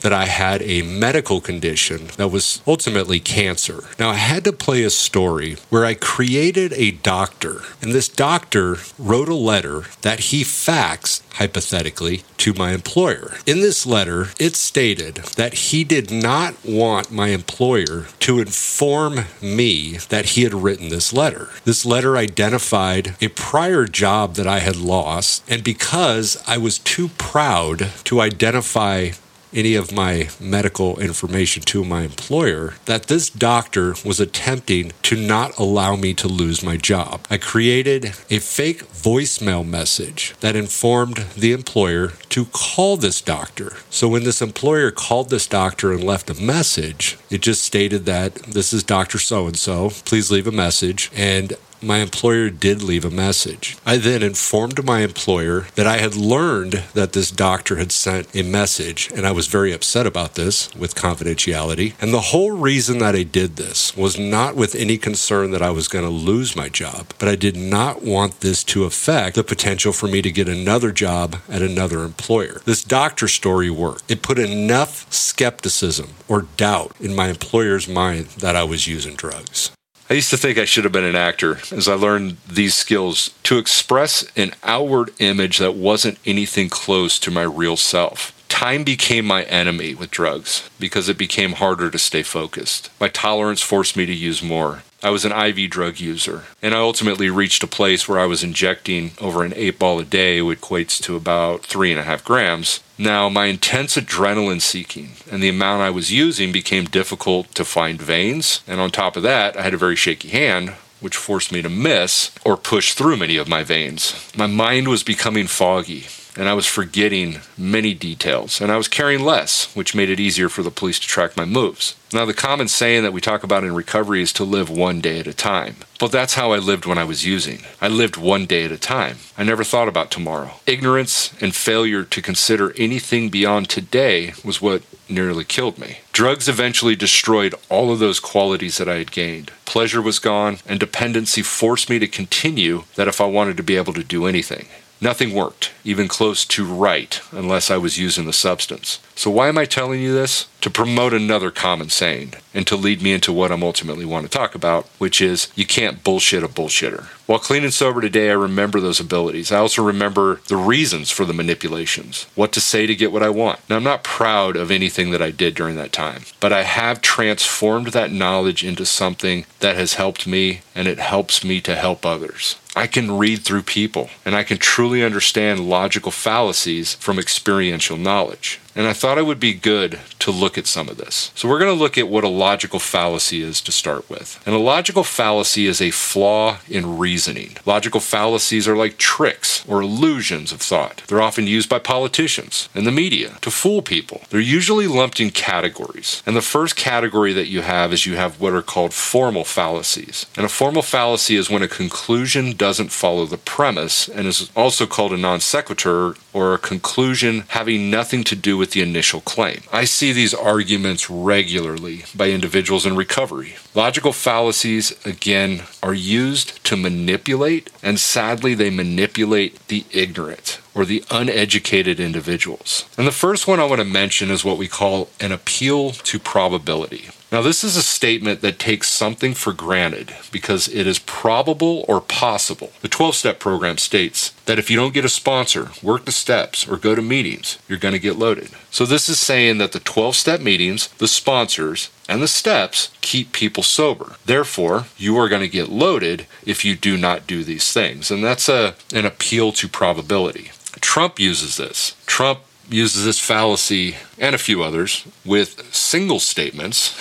[0.00, 3.84] that I had a medical condition that was ultimately cancer.
[3.98, 8.76] Now, I had to play a story where I created a doctor, and this doctor
[8.98, 13.34] wrote a letter that he faxed, hypothetically, to my employer.
[13.46, 19.98] In this letter, it stated that he did not want my employer to inform me
[20.08, 21.48] that he had written this letter.
[21.64, 27.08] This letter identified a prior job that I had lost, and because I was too
[27.08, 29.10] proud to identify
[29.52, 35.56] any of my medical information to my employer that this doctor was attempting to not
[35.58, 37.26] allow me to lose my job.
[37.30, 43.76] I created a fake voicemail message that informed the employer to call this doctor.
[43.90, 48.34] So when this employer called this doctor and left a message, it just stated that
[48.34, 49.18] this is Dr.
[49.18, 51.10] So and so, please leave a message.
[51.14, 53.76] And my employer did leave a message.
[53.86, 58.42] I then informed my employer that I had learned that this doctor had sent a
[58.42, 61.94] message, and I was very upset about this with confidentiality.
[62.00, 65.70] And the whole reason that I did this was not with any concern that I
[65.70, 69.44] was going to lose my job, but I did not want this to affect the
[69.44, 72.60] potential for me to get another job at another employer.
[72.64, 74.10] This doctor story worked.
[74.10, 79.70] It put enough skepticism or doubt in my employer's mind that I was using drugs.
[80.10, 83.32] I used to think I should have been an actor as I learned these skills
[83.44, 88.34] to express an outward image that wasn't anything close to my real self.
[88.48, 92.90] Time became my enemy with drugs because it became harder to stay focused.
[93.00, 94.82] My tolerance forced me to use more.
[95.02, 98.44] I was an IV drug user, and I ultimately reached a place where I was
[98.44, 102.22] injecting over an eight ball a day, which equates to about three and a half
[102.22, 102.80] grams.
[102.98, 108.00] Now, my intense adrenaline seeking and the amount I was using became difficult to find
[108.00, 111.62] veins, and on top of that, I had a very shaky hand, which forced me
[111.62, 114.30] to miss or push through many of my veins.
[114.36, 119.24] My mind was becoming foggy, and I was forgetting many details, and I was carrying
[119.24, 121.96] less, which made it easier for the police to track my moves.
[122.12, 125.20] Now, the common saying that we talk about in recovery is to live one day
[125.20, 125.76] at a time.
[126.00, 127.60] But that's how I lived when I was using.
[127.80, 129.18] I lived one day at a time.
[129.38, 130.54] I never thought about tomorrow.
[130.66, 135.98] Ignorance and failure to consider anything beyond today was what nearly killed me.
[136.12, 139.52] Drugs eventually destroyed all of those qualities that I had gained.
[139.64, 143.76] Pleasure was gone, and dependency forced me to continue that if I wanted to be
[143.76, 144.66] able to do anything.
[145.02, 148.98] Nothing worked, even close to right, unless I was using the substance.
[149.20, 150.48] So, why am I telling you this?
[150.62, 154.30] To promote another common saying and to lead me into what I'm ultimately want to
[154.30, 157.04] talk about, which is you can't bullshit a bullshitter.
[157.26, 159.52] While clean and sober today, I remember those abilities.
[159.52, 163.28] I also remember the reasons for the manipulations, what to say to get what I
[163.28, 163.60] want.
[163.68, 167.02] Now, I'm not proud of anything that I did during that time, but I have
[167.02, 172.04] transformed that knowledge into something that has helped me and it helps me to help
[172.04, 172.56] others.
[172.74, 178.60] I can read through people and I can truly understand logical fallacies from experiential knowledge.
[178.74, 181.32] And I thought it would be good to look at some of this.
[181.34, 184.40] So, we're going to look at what a logical fallacy is to start with.
[184.46, 187.56] And a logical fallacy is a flaw in reasoning.
[187.66, 191.02] Logical fallacies are like tricks or illusions of thought.
[191.06, 194.22] They're often used by politicians and the media to fool people.
[194.30, 196.22] They're usually lumped in categories.
[196.26, 200.26] And the first category that you have is you have what are called formal fallacies.
[200.36, 204.86] And a formal fallacy is when a conclusion doesn't follow the premise and is also
[204.86, 209.62] called a non sequitur or a conclusion having nothing to do with the initial claim.
[209.72, 213.56] I see these arguments regularly by individuals in recovery.
[213.74, 221.02] Logical fallacies, again, are used to manipulate, and sadly, they manipulate the ignorant or the
[221.10, 222.84] uneducated individuals.
[222.98, 226.18] And the first one I want to mention is what we call an appeal to
[226.18, 227.08] probability.
[227.32, 232.00] Now, this is a statement that takes something for granted because it is probable or
[232.00, 232.72] possible.
[232.80, 236.66] The 12 step program states that if you don't get a sponsor, work the steps,
[236.66, 238.50] or go to meetings, you're going to get loaded.
[238.72, 243.32] So, this is saying that the 12 step meetings, the sponsors, and the steps keep
[243.32, 244.16] people sober.
[244.26, 248.10] Therefore, you are going to get loaded if you do not do these things.
[248.10, 250.50] And that's a, an appeal to probability.
[250.80, 251.94] Trump uses this.
[252.06, 256.94] Trump uses this fallacy and a few others with single statements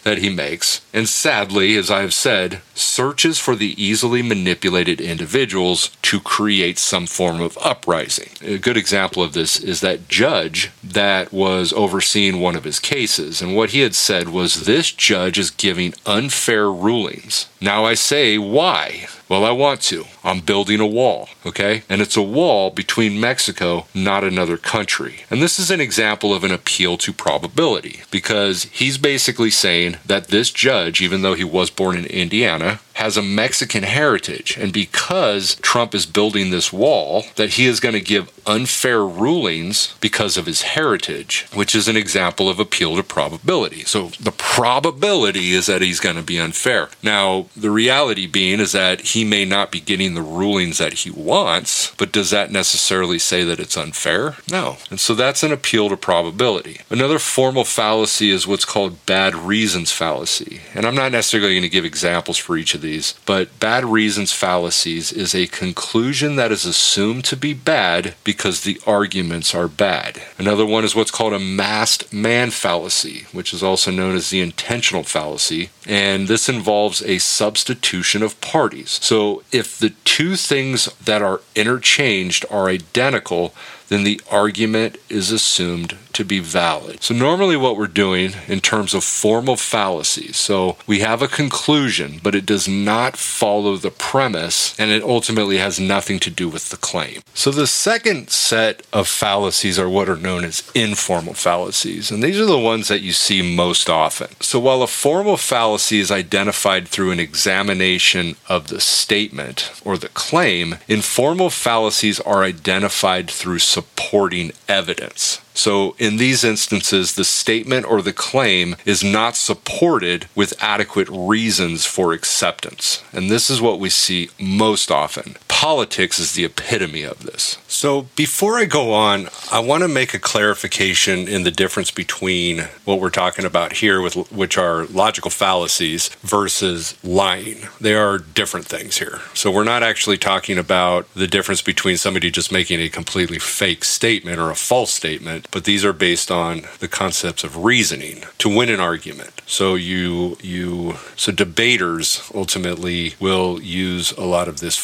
[0.02, 0.80] that he makes.
[0.92, 7.06] And sadly, as I have said, searches for the easily manipulated individuals to create some
[7.06, 8.30] form of uprising.
[8.42, 13.42] A good example of this is that judge that was overseeing one of his cases.
[13.42, 17.48] And what he had said was this judge is giving unfair rulings.
[17.60, 19.06] Now I say, why?
[19.28, 20.06] Well, I want to.
[20.24, 21.84] I'm building a wall, okay?
[21.88, 25.20] And it's a wall between Mexico, not another country.
[25.30, 30.28] And this is an example of an appeal to probability because he's basically saying that
[30.28, 34.56] this judge, even though he was born in Indiana, has a Mexican heritage.
[34.56, 39.94] And because Trump is building this wall, that he is going to give unfair rulings
[40.00, 43.84] because of his heritage, which is an example of appeal to probability.
[43.84, 46.88] So the probability is that he's going to be unfair.
[47.02, 51.10] Now, the reality being is that he may not be getting the rulings that he
[51.10, 54.36] wants, but does that necessarily say that it's unfair?
[54.50, 54.76] No.
[54.90, 56.80] And so that's an appeal to probability.
[56.90, 60.60] Another formal fallacy is what's called bad reasons fallacy.
[60.74, 64.32] And I'm not necessarily going to give examples for each of these, but bad reasons
[64.32, 68.14] fallacies is a conclusion that is assumed to be bad
[68.62, 70.22] the arguments are bad.
[70.38, 74.40] Another one is what's called a masked man fallacy, which is also known as the
[74.40, 75.70] intensional fallacy.
[75.86, 78.98] And this involves a substitution of parties.
[79.02, 83.54] So if the two things that are interchanged are identical,
[83.90, 87.02] then the argument is assumed to be valid.
[87.02, 92.20] So, normally, what we're doing in terms of formal fallacies, so we have a conclusion,
[92.22, 96.70] but it does not follow the premise, and it ultimately has nothing to do with
[96.70, 97.20] the claim.
[97.34, 102.38] So, the second set of fallacies are what are known as informal fallacies, and these
[102.38, 104.28] are the ones that you see most often.
[104.40, 110.08] So, while a formal fallacy is identified through an examination of the statement or the
[110.10, 115.40] claim, informal fallacies are identified through supporting evidence.
[115.60, 121.84] So, in these instances, the statement or the claim is not supported with adequate reasons
[121.84, 123.04] for acceptance.
[123.12, 125.36] And this is what we see most often.
[125.48, 127.58] Politics is the epitome of this.
[127.68, 132.60] So, before I go on, I want to make a clarification in the difference between
[132.86, 137.68] what we're talking about here, with which are logical fallacies, versus lying.
[137.78, 139.20] They are different things here.
[139.34, 143.84] So, we're not actually talking about the difference between somebody just making a completely fake
[143.84, 148.54] statement or a false statement but these are based on the concepts of reasoning to
[148.54, 149.42] win an argument.
[149.46, 154.76] So you you so debaters ultimately will use a lot of this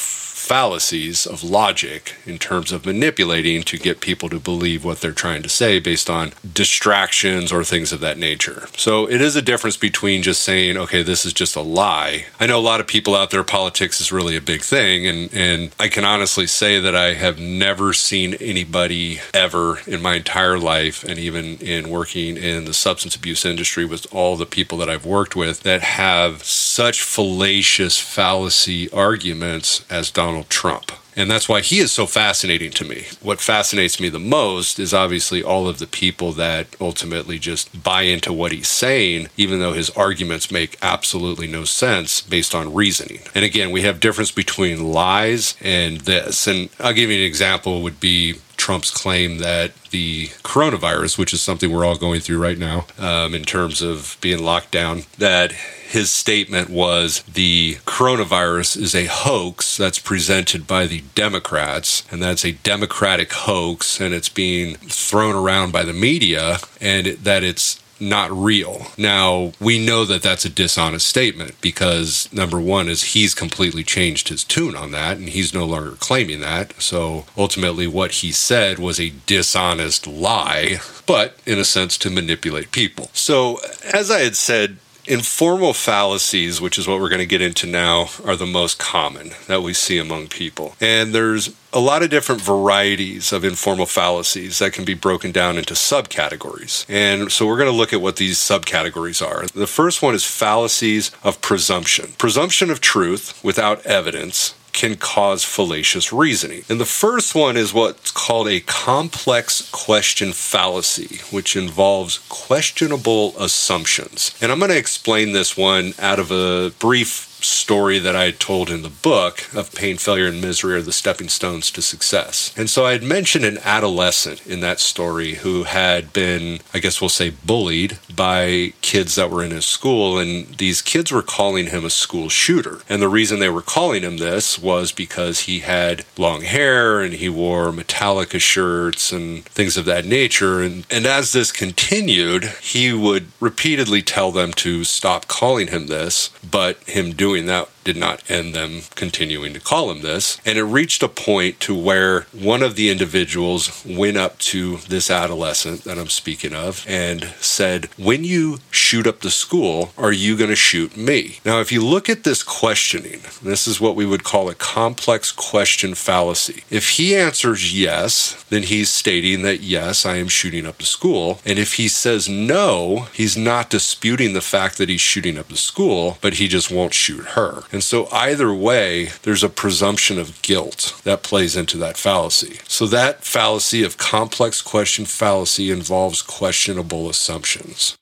[0.47, 5.43] fallacies of logic in terms of manipulating to get people to believe what they're trying
[5.43, 8.69] to say based on distractions or things of that nature.
[8.77, 12.27] So it is a difference between just saying, okay, this is just a lie.
[12.39, 15.07] I know a lot of people out there, politics is really a big thing.
[15.07, 20.15] And, and I can honestly say that I have never seen anybody ever in my
[20.15, 24.79] entire life, and even in working in the substance abuse industry with all the people
[24.79, 31.06] that I've worked with, that have such fallacious fallacy arguments as Donald Donald Trump.
[31.17, 33.07] And that's why he is so fascinating to me.
[33.23, 38.03] What fascinates me the most is obviously all of the people that ultimately just buy
[38.03, 43.21] into what he's saying, even though his arguments make absolutely no sense based on reasoning.
[43.35, 46.47] And again, we have difference between lies and this.
[46.47, 51.43] And I'll give you an example would be Trump's claim that the coronavirus, which is
[51.43, 55.53] something we're all going through right now um, in terms of being locked down, that
[55.53, 62.45] his statement was the coronavirus is a hoax that's presented by the Democrats, and that's
[62.45, 68.31] a Democratic hoax, and it's being thrown around by the media, and that it's not
[68.31, 68.87] real.
[68.99, 74.29] Now, we know that that's a dishonest statement because number one is he's completely changed
[74.29, 76.81] his tune on that and he's no longer claiming that.
[76.81, 82.73] So ultimately, what he said was a dishonest lie, but in a sense to manipulate
[82.73, 83.11] people.
[83.13, 83.61] So,
[83.93, 88.09] as I had said, Informal fallacies, which is what we're going to get into now,
[88.25, 90.75] are the most common that we see among people.
[90.81, 95.59] And there's a lot of different varieties of informal fallacies that can be broken down
[95.59, 96.85] into subcategories.
[96.89, 99.47] And so we're going to look at what these subcategories are.
[99.47, 102.15] The first one is fallacies of presumption.
[102.19, 106.63] Presumption of truth without evidence can cause fallacious reasoning.
[106.69, 114.37] And the first one is what's called a complex question fallacy, which involves questionable assumptions.
[114.41, 118.41] And I'm going to explain this one out of a brief story that I had
[118.41, 122.53] told in the book of pain, failure, and misery are the stepping stones to success.
[122.57, 127.01] And so I had mentioned an adolescent in that story who had been, I guess
[127.01, 130.19] we'll say, bullied by kids that were in his school.
[130.19, 132.81] And these kids were calling him a school shooter.
[132.89, 137.15] And the reason they were calling him this was because he had long hair and
[137.15, 140.63] he wore Metallica shirts and things of that nature.
[140.63, 146.31] And, and as this continued, he would repeatedly tell them to stop calling him this,
[146.49, 150.41] but him doing doing that did not end them continuing to call him this.
[150.45, 155.09] And it reached a point to where one of the individuals went up to this
[155.09, 160.37] adolescent that I'm speaking of and said, When you shoot up the school, are you
[160.37, 161.39] going to shoot me?
[161.45, 165.31] Now, if you look at this questioning, this is what we would call a complex
[165.31, 166.65] question fallacy.
[166.69, 171.41] If he answers yes, then he's stating that yes, I am shooting up the school.
[171.47, 175.57] And if he says no, he's not disputing the fact that he's shooting up the
[175.57, 177.63] school, but he just won't shoot her.
[177.77, 182.61] And so, either way, there's a presumption of guilt that plays into that fallacy.
[182.67, 187.95] So, that fallacy of complex question fallacy involves questionable assumptions.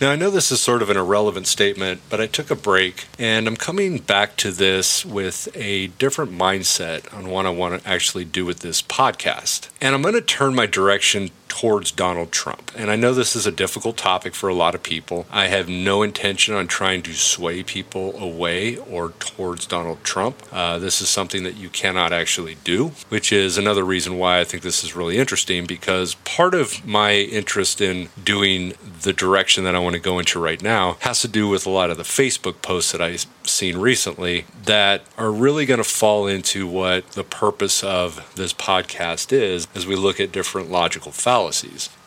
[0.00, 3.06] Now, I know this is sort of an irrelevant statement, but I took a break
[3.20, 7.88] and I'm coming back to this with a different mindset on what I want to
[7.88, 9.68] actually do with this podcast.
[9.80, 12.70] And I'm going to turn my direction towards Donald Trump.
[12.76, 15.26] And I know this is a difficult topic for a lot of people.
[15.30, 20.42] I have no intention on trying to sway people away or towards Donald Trump.
[20.52, 24.44] Uh, this is something that you cannot actually do, which is another reason why I
[24.44, 29.74] think this is really interesting because part of my interest in doing the direction that
[29.74, 32.02] I want to go into right now has to do with a lot of the
[32.02, 37.24] Facebook posts that I've seen recently that are really going to fall into what the
[37.24, 41.47] purpose of this podcast is as we look at different logical fallacies.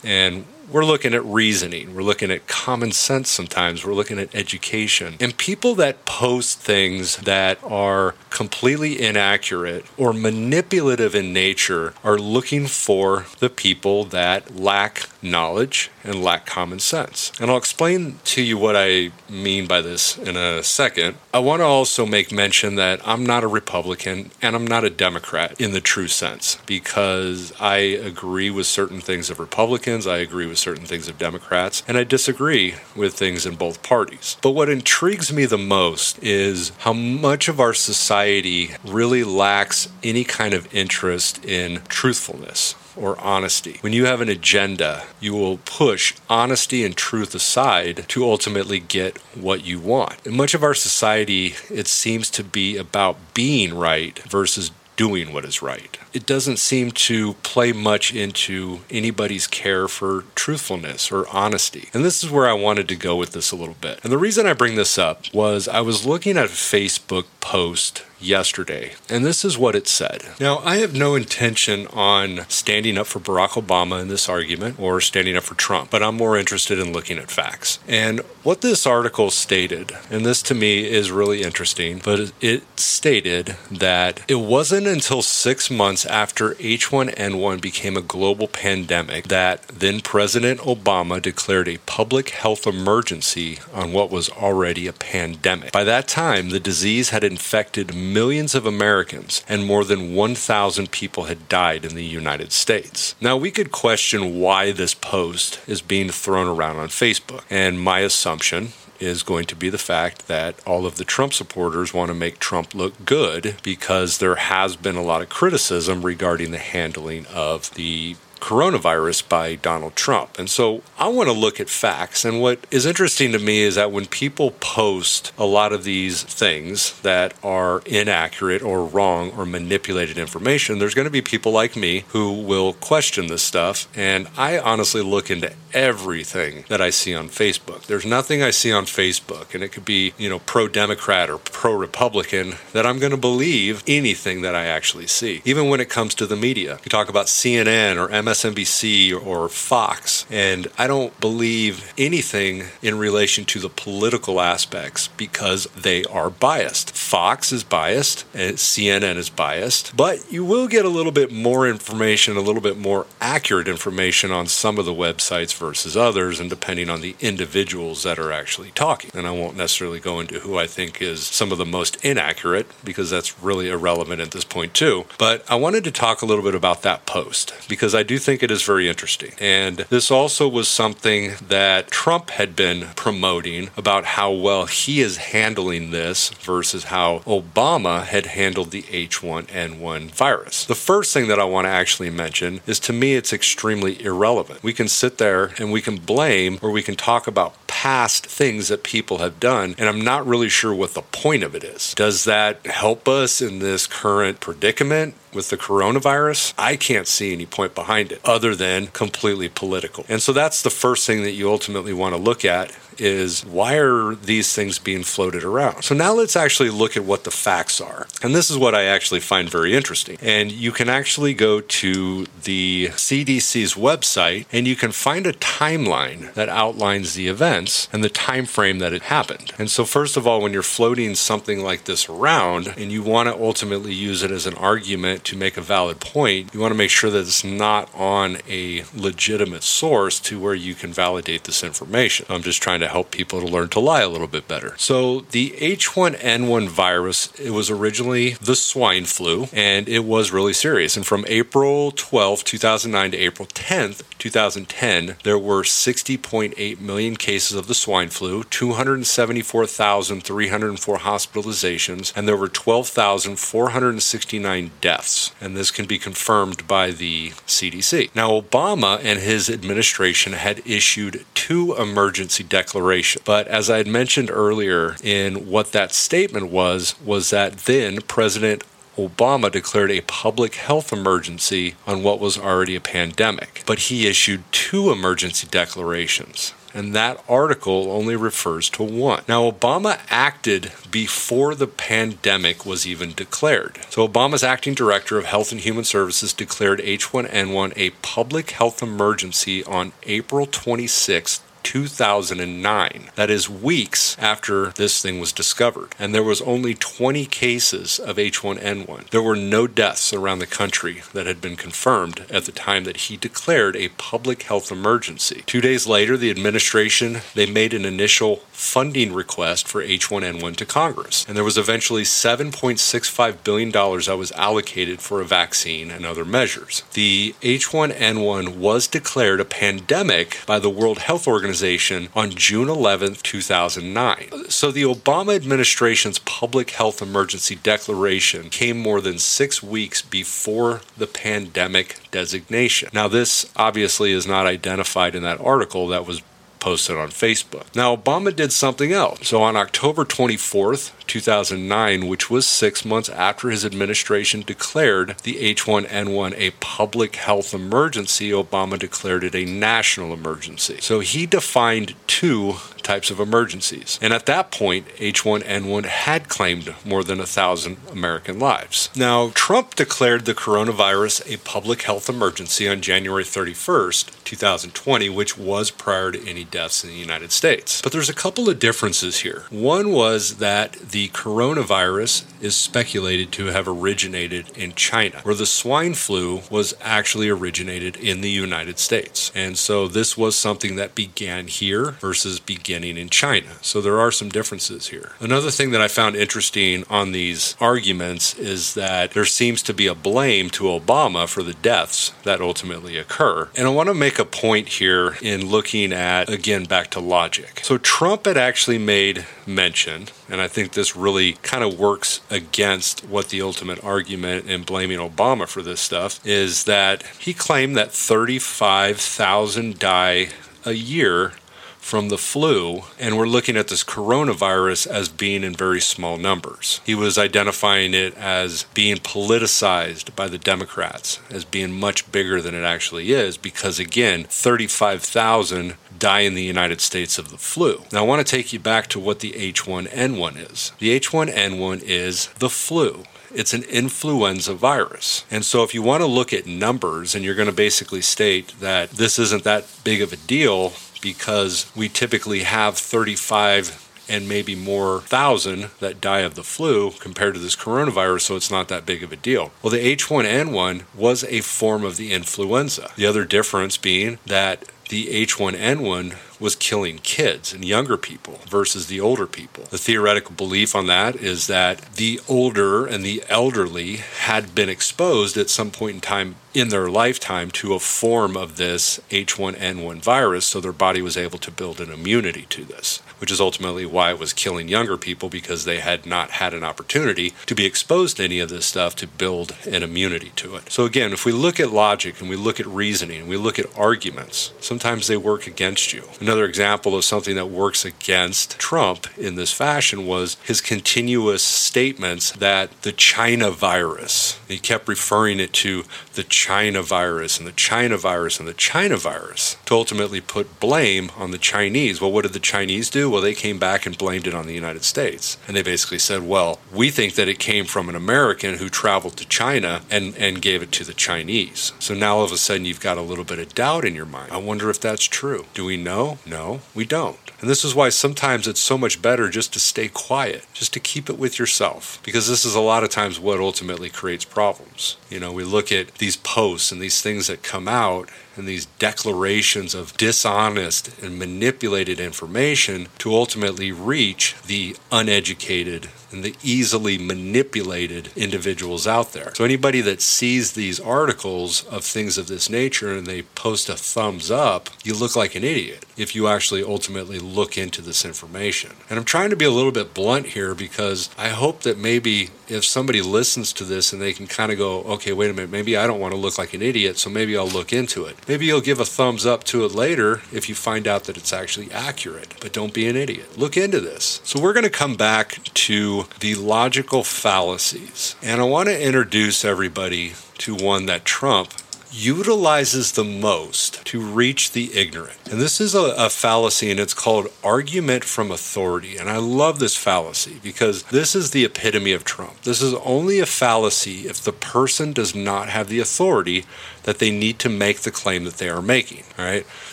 [0.04, 5.16] And we're looking at reasoning, we're looking at common sense sometimes, we're looking at education.
[5.20, 12.68] And people that post things that are completely inaccurate or manipulative in nature are looking
[12.68, 17.32] for the people that lack knowledge and lack common sense.
[17.40, 21.18] And I'll explain to you what I mean by this in a second.
[21.34, 24.90] I want to also make mention that I'm not a Republican and I'm not a
[24.90, 30.46] Democrat in the true sense because I agree with certain things of Republicans, I agree
[30.46, 34.36] with certain things of Democrats, and I disagree with things in both parties.
[34.42, 40.26] But what intrigues me the most is how much of our society really lacks any
[40.26, 43.78] kind of interest in truthfulness or honesty.
[43.82, 49.18] When you have an agenda, you will push honesty and truth aside to ultimately get
[49.36, 50.26] what you want.
[50.26, 55.46] In much of our society, it seems to be about being right versus doing what
[55.46, 55.98] is right.
[56.14, 61.90] It doesn't seem to play much into anybody's care for truthfulness or honesty.
[61.94, 64.00] And this is where I wanted to go with this a little bit.
[64.04, 68.04] And the reason I bring this up was I was looking at a Facebook post
[68.22, 70.24] yesterday, and this is what it said.
[70.40, 75.02] Now, I have no intention on standing up for Barack Obama in this argument or
[75.02, 77.80] standing up for Trump, but I'm more interested in looking at facts.
[77.88, 83.56] And what this article stated, and this to me is really interesting, but it stated
[83.70, 90.60] that it wasn't until six months after H1N1 became a global pandemic that then President
[90.62, 95.72] Obama declared a public health emergency on what was already a pandemic.
[95.72, 101.26] By that time, the disease had infected millions of Americans and more than 1,000 people
[101.26, 103.16] had died in the United States.
[103.22, 108.00] Now, we could question why this post is being thrown around on Facebook, and my
[108.00, 112.14] assumption is going to be the fact that all of the Trump supporters want to
[112.14, 117.26] make Trump look good because there has been a lot of criticism regarding the handling
[117.28, 120.38] of the coronavirus by Donald Trump.
[120.38, 122.26] And so I want to look at facts.
[122.26, 126.24] And what is interesting to me is that when people post a lot of these
[126.24, 131.76] things that are inaccurate or wrong or manipulated information, there's going to be people like
[131.78, 133.88] me who will question this stuff.
[133.96, 137.84] And I honestly look into everything that I see on Facebook.
[137.84, 141.38] There's nothing I see on Facebook, and it could be, you know, pro Democrat or
[141.38, 145.42] pro Republican, that I'm going to believe anything that I actually see.
[145.46, 149.50] Even when it comes to the media, you talk about CNN or MSNBC MSNBC or
[149.50, 156.30] Fox, and I don't believe anything in relation to the political aspects because they are
[156.30, 156.96] biased.
[156.96, 161.68] Fox is biased, and CNN is biased, but you will get a little bit more
[161.68, 166.50] information, a little bit more accurate information on some of the websites versus others, and
[166.50, 169.12] depending on the individuals that are actually talking.
[169.14, 172.68] And I won't necessarily go into who I think is some of the most inaccurate
[172.86, 175.06] because that's really irrelevant at this point, too.
[175.18, 178.44] But I wanted to talk a little bit about that post because I do think
[178.44, 179.34] it is very interesting.
[179.40, 185.18] And this also was something that Trump had been promoting about how well he is
[185.18, 190.66] handling this versus how Obama had handled the H1N1 virus.
[190.66, 194.64] The first thing that I want to actually mention is to me, it's extremely irrelevant.
[194.64, 198.68] We can sit there and we can blame or we can talk about past things
[198.68, 201.96] that people have done, and I'm not really sure what the point of it is.
[201.96, 205.16] Does that help us in this current predicament?
[205.34, 210.06] With the coronavirus, I can't see any point behind it other than completely political.
[210.10, 213.78] And so that's the first thing that you ultimately want to look at is why
[213.78, 215.84] are these things being floated around?
[215.84, 218.08] So now let's actually look at what the facts are.
[218.22, 220.18] And this is what I actually find very interesting.
[220.22, 226.34] And you can actually go to the CDC's website and you can find a timeline
[226.34, 229.54] that outlines the events and the time frame that it happened.
[229.58, 233.30] And so first of all, when you're floating something like this around and you want
[233.30, 236.78] to ultimately use it as an argument to make a valid point, you want to
[236.78, 241.64] make sure that it's not on a legitimate source to where you can validate this
[241.64, 242.26] information.
[242.30, 244.76] I'm just trying to help people to learn to lie a little bit better.
[244.78, 250.98] So the H1N1 virus, it was originally the swine flu and it was really serious.
[250.98, 257.68] And from April 12, 2009 to April 10th, 2010, there were 60.8 million cases of
[257.68, 265.11] the swine flu, 274,304 hospitalizations, and there were 12,469 deaths.
[265.40, 268.14] And this can be confirmed by the CDC.
[268.16, 273.24] Now, Obama and his administration had issued two emergency declarations.
[273.26, 278.64] But as I had mentioned earlier in what that statement was, was that then President
[278.98, 284.44] Obama declared a public health emergency on what was already a pandemic, but he issued
[284.52, 286.54] two emergency declarations.
[286.74, 289.24] And that article only refers to one.
[289.28, 293.80] Now, Obama acted before the pandemic was even declared.
[293.90, 299.64] So, Obama's acting director of Health and Human Services declared H1N1 a public health emergency
[299.66, 303.12] on April 26, 2009.
[303.16, 305.96] That is weeks after this thing was discovered.
[306.00, 309.10] And there was only 20 cases of H1N1.
[309.10, 312.98] There were no deaths around the country that had been confirmed at the time that
[312.98, 315.44] he declared a public health emergency.
[315.46, 321.26] 2 days later, the administration they made an initial funding request for H1N1 to Congress.
[321.28, 326.26] And there was eventually 7.65 billion dollars that was allocated for a vaccine and other
[326.26, 326.84] measures.
[326.94, 333.16] The H1N1 was declared a pandemic by the World Health Organization Organization on June 11,
[333.16, 334.50] 2009.
[334.50, 341.08] So the Obama administration's public health emergency declaration came more than six weeks before the
[341.08, 342.88] pandemic designation.
[342.94, 346.22] Now, this obviously is not identified in that article that was
[346.62, 347.76] posted on Facebook.
[347.76, 349.28] Now, Obama did something else.
[349.28, 356.34] So on October 24th, 2009, which was six months after his administration declared the H1N1
[356.38, 360.78] a public health emergency, Obama declared it a national emergency.
[360.80, 362.54] So he defined two
[362.84, 364.00] types of emergencies.
[364.02, 368.90] And at that point, H1N1 had claimed more than a thousand American lives.
[368.96, 375.72] Now, Trump declared the coronavirus a public health emergency on January 31st, 2020, which was
[375.72, 377.82] prior to any deaths in the United States.
[377.82, 379.44] But there's a couple of differences here.
[379.50, 385.94] One was that the coronavirus is speculated to have originated in China, where the swine
[385.94, 389.32] flu was actually originated in the United States.
[389.36, 392.40] And so this was something that began here versus
[392.72, 393.50] beginning in China.
[393.62, 395.12] So there are some differences here.
[395.20, 399.88] Another thing that I found interesting on these arguments is that there seems to be
[399.88, 403.50] a blame to Obama for the deaths that ultimately occur.
[403.58, 407.60] And I want to make a point here in looking at, again, back to logic.
[407.62, 413.02] So Trump had actually made mention, and I think this really kind of works against
[413.02, 417.92] what the ultimate argument in blaming Obama for this stuff is that he claimed that
[417.92, 420.30] 35,000 die
[420.64, 421.34] a year
[421.82, 426.80] from the flu, and we're looking at this coronavirus as being in very small numbers.
[426.86, 432.56] He was identifying it as being politicized by the Democrats, as being much bigger than
[432.56, 437.84] it actually is, because again, 35,000 die in the United States of the flu.
[437.92, 440.72] Now, I want to take you back to what the H1N1 is.
[440.80, 443.04] The H1N1 is the flu.
[443.34, 445.26] It's an influenza virus.
[445.32, 448.54] And so, if you want to look at numbers and you're going to basically state
[448.60, 454.56] that this isn't that big of a deal because we typically have 35 and maybe
[454.56, 458.86] more thousand that die of the flu compared to this coronavirus, so it's not that
[458.86, 459.52] big of a deal.
[459.64, 462.92] Well, the H1N1 was a form of the influenza.
[462.98, 469.00] The other difference being that the H1N1 was killing kids and younger people versus the
[469.00, 469.64] older people.
[469.70, 475.38] The theoretical belief on that is that the older and the elderly had been exposed
[475.38, 480.46] at some point in time in their lifetime to a form of this H1N1 virus,
[480.46, 484.12] so their body was able to build an immunity to this, which is ultimately why
[484.12, 488.18] it was killing younger people because they had not had an opportunity to be exposed
[488.18, 490.72] to any of this stuff to build an immunity to it.
[490.72, 493.58] So, again, if we look at logic and we look at reasoning and we look
[493.58, 496.04] at arguments, sometimes they work against you.
[496.20, 502.32] Another example of something that works against Trump in this fashion was his continuous statements
[502.32, 505.84] that the China virus, he kept referring it to
[506.14, 511.32] the virus and the China virus and the China virus to ultimately put blame on
[511.32, 512.02] the Chinese.
[512.02, 513.10] Well, what did the Chinese do?
[513.10, 515.38] Well, they came back and blamed it on the United States.
[515.48, 519.18] And they basically said, well, we think that it came from an American who traveled
[519.18, 521.74] to China and, and gave it to the Chinese.
[521.80, 524.06] So now all of a sudden you've got a little bit of doubt in your
[524.06, 524.32] mind.
[524.32, 525.46] I wonder if that's true.
[525.54, 526.18] Do we know?
[526.26, 527.18] No, we don't.
[527.42, 530.80] And this is why sometimes it's so much better just to stay quiet, just to
[530.80, 534.98] keep it with yourself, because this is a lot of times what ultimately creates problems.
[535.10, 538.66] You know, we look at these posts and these things that come out and these
[538.66, 548.10] declarations of dishonest and manipulated information to ultimately reach the uneducated and the easily manipulated
[548.16, 549.34] individuals out there.
[549.36, 553.76] So, anybody that sees these articles of things of this nature and they post a
[553.76, 558.72] thumbs up, you look like an idiot if you actually ultimately look into this information.
[558.90, 562.30] And I'm trying to be a little bit blunt here because I hope that maybe
[562.48, 565.52] if somebody listens to this and they can kind of go, okay, wait a minute,
[565.52, 568.18] maybe I don't want to look like an idiot, so maybe I'll look into it.
[568.28, 571.34] Maybe you'll give a thumbs up to it later if you find out that it's
[571.34, 573.38] actually accurate, but don't be an idiot.
[573.38, 574.22] Look into this.
[574.24, 578.16] So, we're going to come back to the logical fallacies.
[578.22, 581.54] And I want to introduce everybody to one that Trump
[581.92, 585.18] utilizes the most to reach the ignorant.
[585.30, 588.98] And this is a, a, fallacy, and it's called argument from authority.
[588.98, 592.42] And I love this fallacy because this is the epitome of Trump.
[592.42, 596.46] This is only a fallacy if the person does not have the authority
[596.84, 599.04] that they need to make the claim that they are making.
[599.18, 599.46] Right.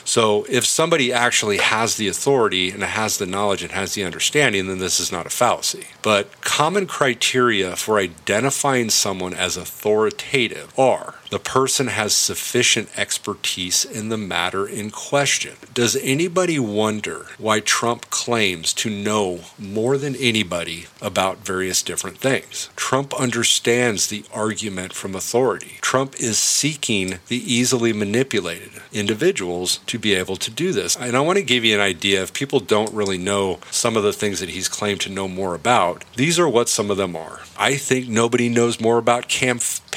[0.05, 4.67] So if somebody actually has the authority and has the knowledge and has the understanding,
[4.67, 5.89] then this is not a fallacy.
[6.03, 14.09] But common criteria for identifying someone as authoritative are the person has sufficient expertise in
[14.09, 15.55] the matter in question.
[15.75, 22.71] Does anybody wonder why Trump claims to know more than anybody about various different things?
[22.77, 25.79] Trump understands the argument from authority.
[25.81, 30.97] Trump is seeking the easily manipulated individuals to be able to do this.
[30.97, 34.03] And I want to give you an idea if people don't really know some of
[34.03, 37.15] the things that he's claimed to know more about, these are what some of them
[37.15, 37.41] are.
[37.57, 39.29] I think nobody knows more about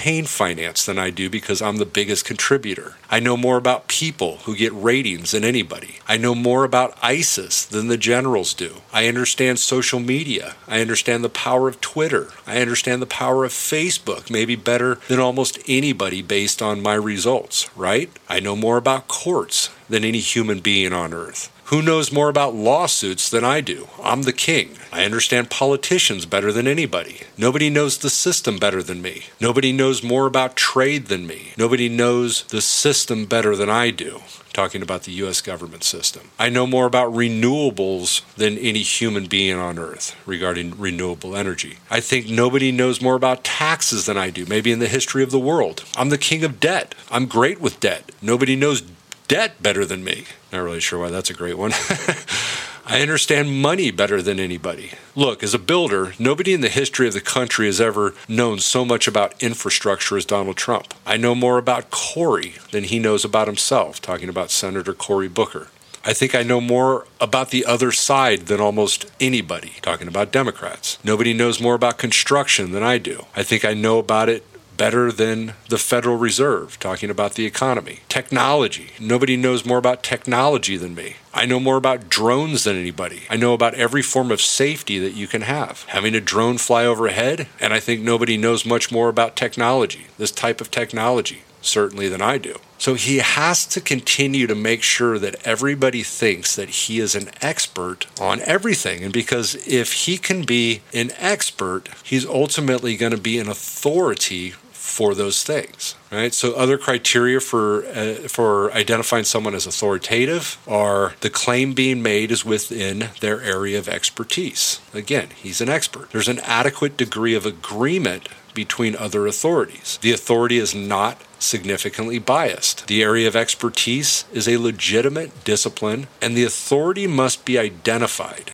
[0.02, 2.96] campaign finance than I do because I'm the biggest contributor.
[3.12, 6.00] I know more about people who get ratings than anybody.
[6.08, 8.78] I know more about ISIS than the generals do.
[8.92, 10.56] I understand social media.
[10.68, 12.30] I understand the power of Twitter.
[12.48, 17.70] I understand the power of Facebook, maybe better than almost anybody based on my results,
[17.76, 18.10] right?
[18.28, 21.52] I know more about courts than any human being on earth.
[21.72, 23.88] Who knows more about lawsuits than I do?
[24.04, 24.72] I'm the king.
[24.92, 27.22] I understand politicians better than anybody.
[27.38, 29.28] Nobody knows the system better than me.
[29.40, 31.54] Nobody knows more about trade than me.
[31.58, 34.20] Nobody knows the system better than I do
[34.52, 36.30] talking about the US government system.
[36.38, 41.78] I know more about renewables than any human being on earth regarding renewable energy.
[41.90, 45.32] I think nobody knows more about taxes than I do, maybe in the history of
[45.32, 45.86] the world.
[45.96, 46.96] I'm the king of debt.
[47.10, 48.12] I'm great with debt.
[48.22, 48.84] Nobody knows
[49.32, 50.26] debt better than me.
[50.52, 51.72] Not really sure why that's a great one.
[52.86, 54.92] I understand money better than anybody.
[55.16, 58.84] Look, as a builder, nobody in the history of the country has ever known so
[58.84, 60.94] much about infrastructure as Donald Trump.
[61.06, 65.70] I know more about Cory than he knows about himself, talking about Senator Cory Booker.
[66.04, 70.98] I think I know more about the other side than almost anybody, talking about Democrats.
[71.06, 73.28] Nobody knows more about construction than I do.
[73.34, 74.44] I think I know about it
[74.82, 78.00] better than the Federal Reserve, talking about the economy.
[78.10, 78.90] Technology.
[79.00, 81.18] Nobody knows more about technology than me.
[81.36, 83.22] I know more about drones than anybody.
[83.30, 85.86] I know about every form of safety that you can have.
[85.90, 90.32] Having a drone fly overhead, and I think nobody knows much more about technology, this
[90.32, 92.56] type of technology, certainly than I do.
[92.80, 97.30] So he has to continue to make sure that everybody thinks that he is an
[97.40, 99.04] expert on everything.
[99.04, 104.56] And because if he can be an expert, he's ultimately going to be an authority
[104.92, 111.14] for those things right so other criteria for uh, for identifying someone as authoritative are
[111.22, 116.28] the claim being made is within their area of expertise again he's an expert there's
[116.28, 122.88] an adequate degree of agreement between other authorities the authority is not significantly biased.
[122.88, 128.52] The area of expertise is a legitimate discipline, and the authority must be identified.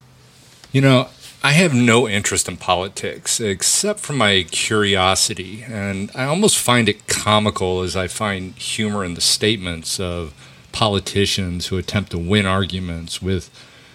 [0.72, 1.10] You know,
[1.44, 7.08] I have no interest in politics except for my curiosity, and I almost find it
[7.08, 10.34] comical as I find humor in the statements of
[10.72, 13.52] politicians who attempt to win arguments with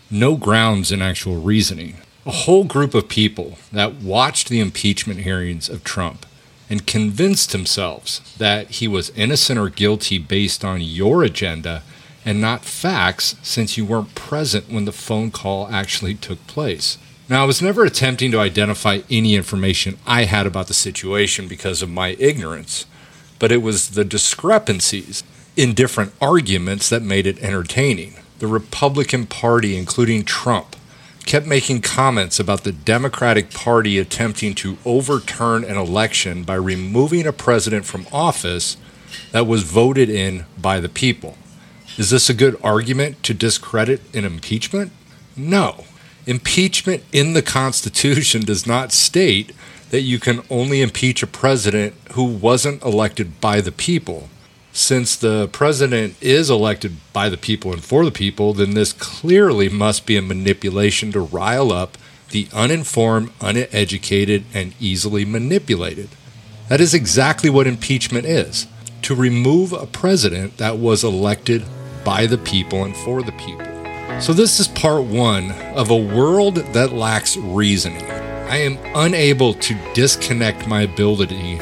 [0.08, 1.96] no grounds in actual reasoning.
[2.24, 6.24] A whole group of people that watched the impeachment hearings of Trump
[6.70, 11.82] and convinced themselves that he was innocent or guilty based on your agenda
[12.24, 16.98] and not facts since you weren't present when the phone call actually took place.
[17.32, 21.80] Now, I was never attempting to identify any information I had about the situation because
[21.80, 22.84] of my ignorance,
[23.38, 25.24] but it was the discrepancies
[25.56, 28.16] in different arguments that made it entertaining.
[28.38, 30.76] The Republican Party, including Trump,
[31.24, 37.32] kept making comments about the Democratic Party attempting to overturn an election by removing a
[37.32, 38.76] president from office
[39.30, 41.38] that was voted in by the people.
[41.96, 44.92] Is this a good argument to discredit an impeachment?
[45.34, 45.86] No.
[46.26, 49.52] Impeachment in the Constitution does not state
[49.90, 54.28] that you can only impeach a president who wasn't elected by the people.
[54.72, 59.68] Since the president is elected by the people and for the people, then this clearly
[59.68, 61.98] must be a manipulation to rile up
[62.30, 66.08] the uninformed, uneducated, and easily manipulated.
[66.68, 68.66] That is exactly what impeachment is
[69.02, 71.64] to remove a president that was elected
[72.04, 73.71] by the people and for the people.
[74.20, 78.04] So, this is part one of a world that lacks reasoning.
[78.04, 81.58] I am unable to disconnect my ability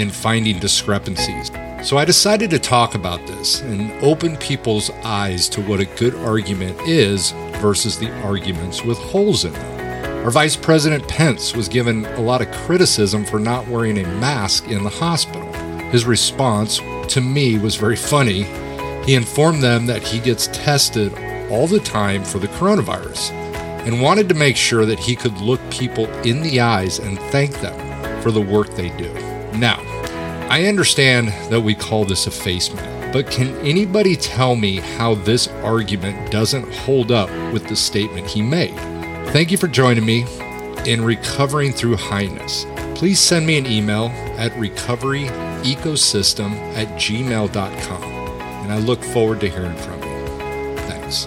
[0.00, 1.52] in finding discrepancies.
[1.86, 6.16] So, I decided to talk about this and open people's eyes to what a good
[6.16, 7.30] argument is
[7.60, 10.24] versus the arguments with holes in them.
[10.24, 14.66] Our Vice President Pence was given a lot of criticism for not wearing a mask
[14.68, 15.50] in the hospital.
[15.90, 18.42] His response to me was very funny.
[19.04, 21.12] He informed them that he gets tested
[21.50, 23.32] all the time for the coronavirus
[23.86, 27.58] and wanted to make sure that he could look people in the eyes and thank
[27.60, 29.12] them for the work they do.
[29.58, 29.80] Now,
[30.48, 36.30] I understand that we call this effacement, but can anybody tell me how this argument
[36.30, 38.74] doesn't hold up with the statement he made?
[39.32, 40.26] Thank you for joining me
[40.86, 42.66] in Recovering Through Highness.
[42.94, 49.76] Please send me an email at recoveryecosystem at gmail.com, and I look forward to hearing
[49.76, 50.26] from you.
[50.78, 51.26] Thanks.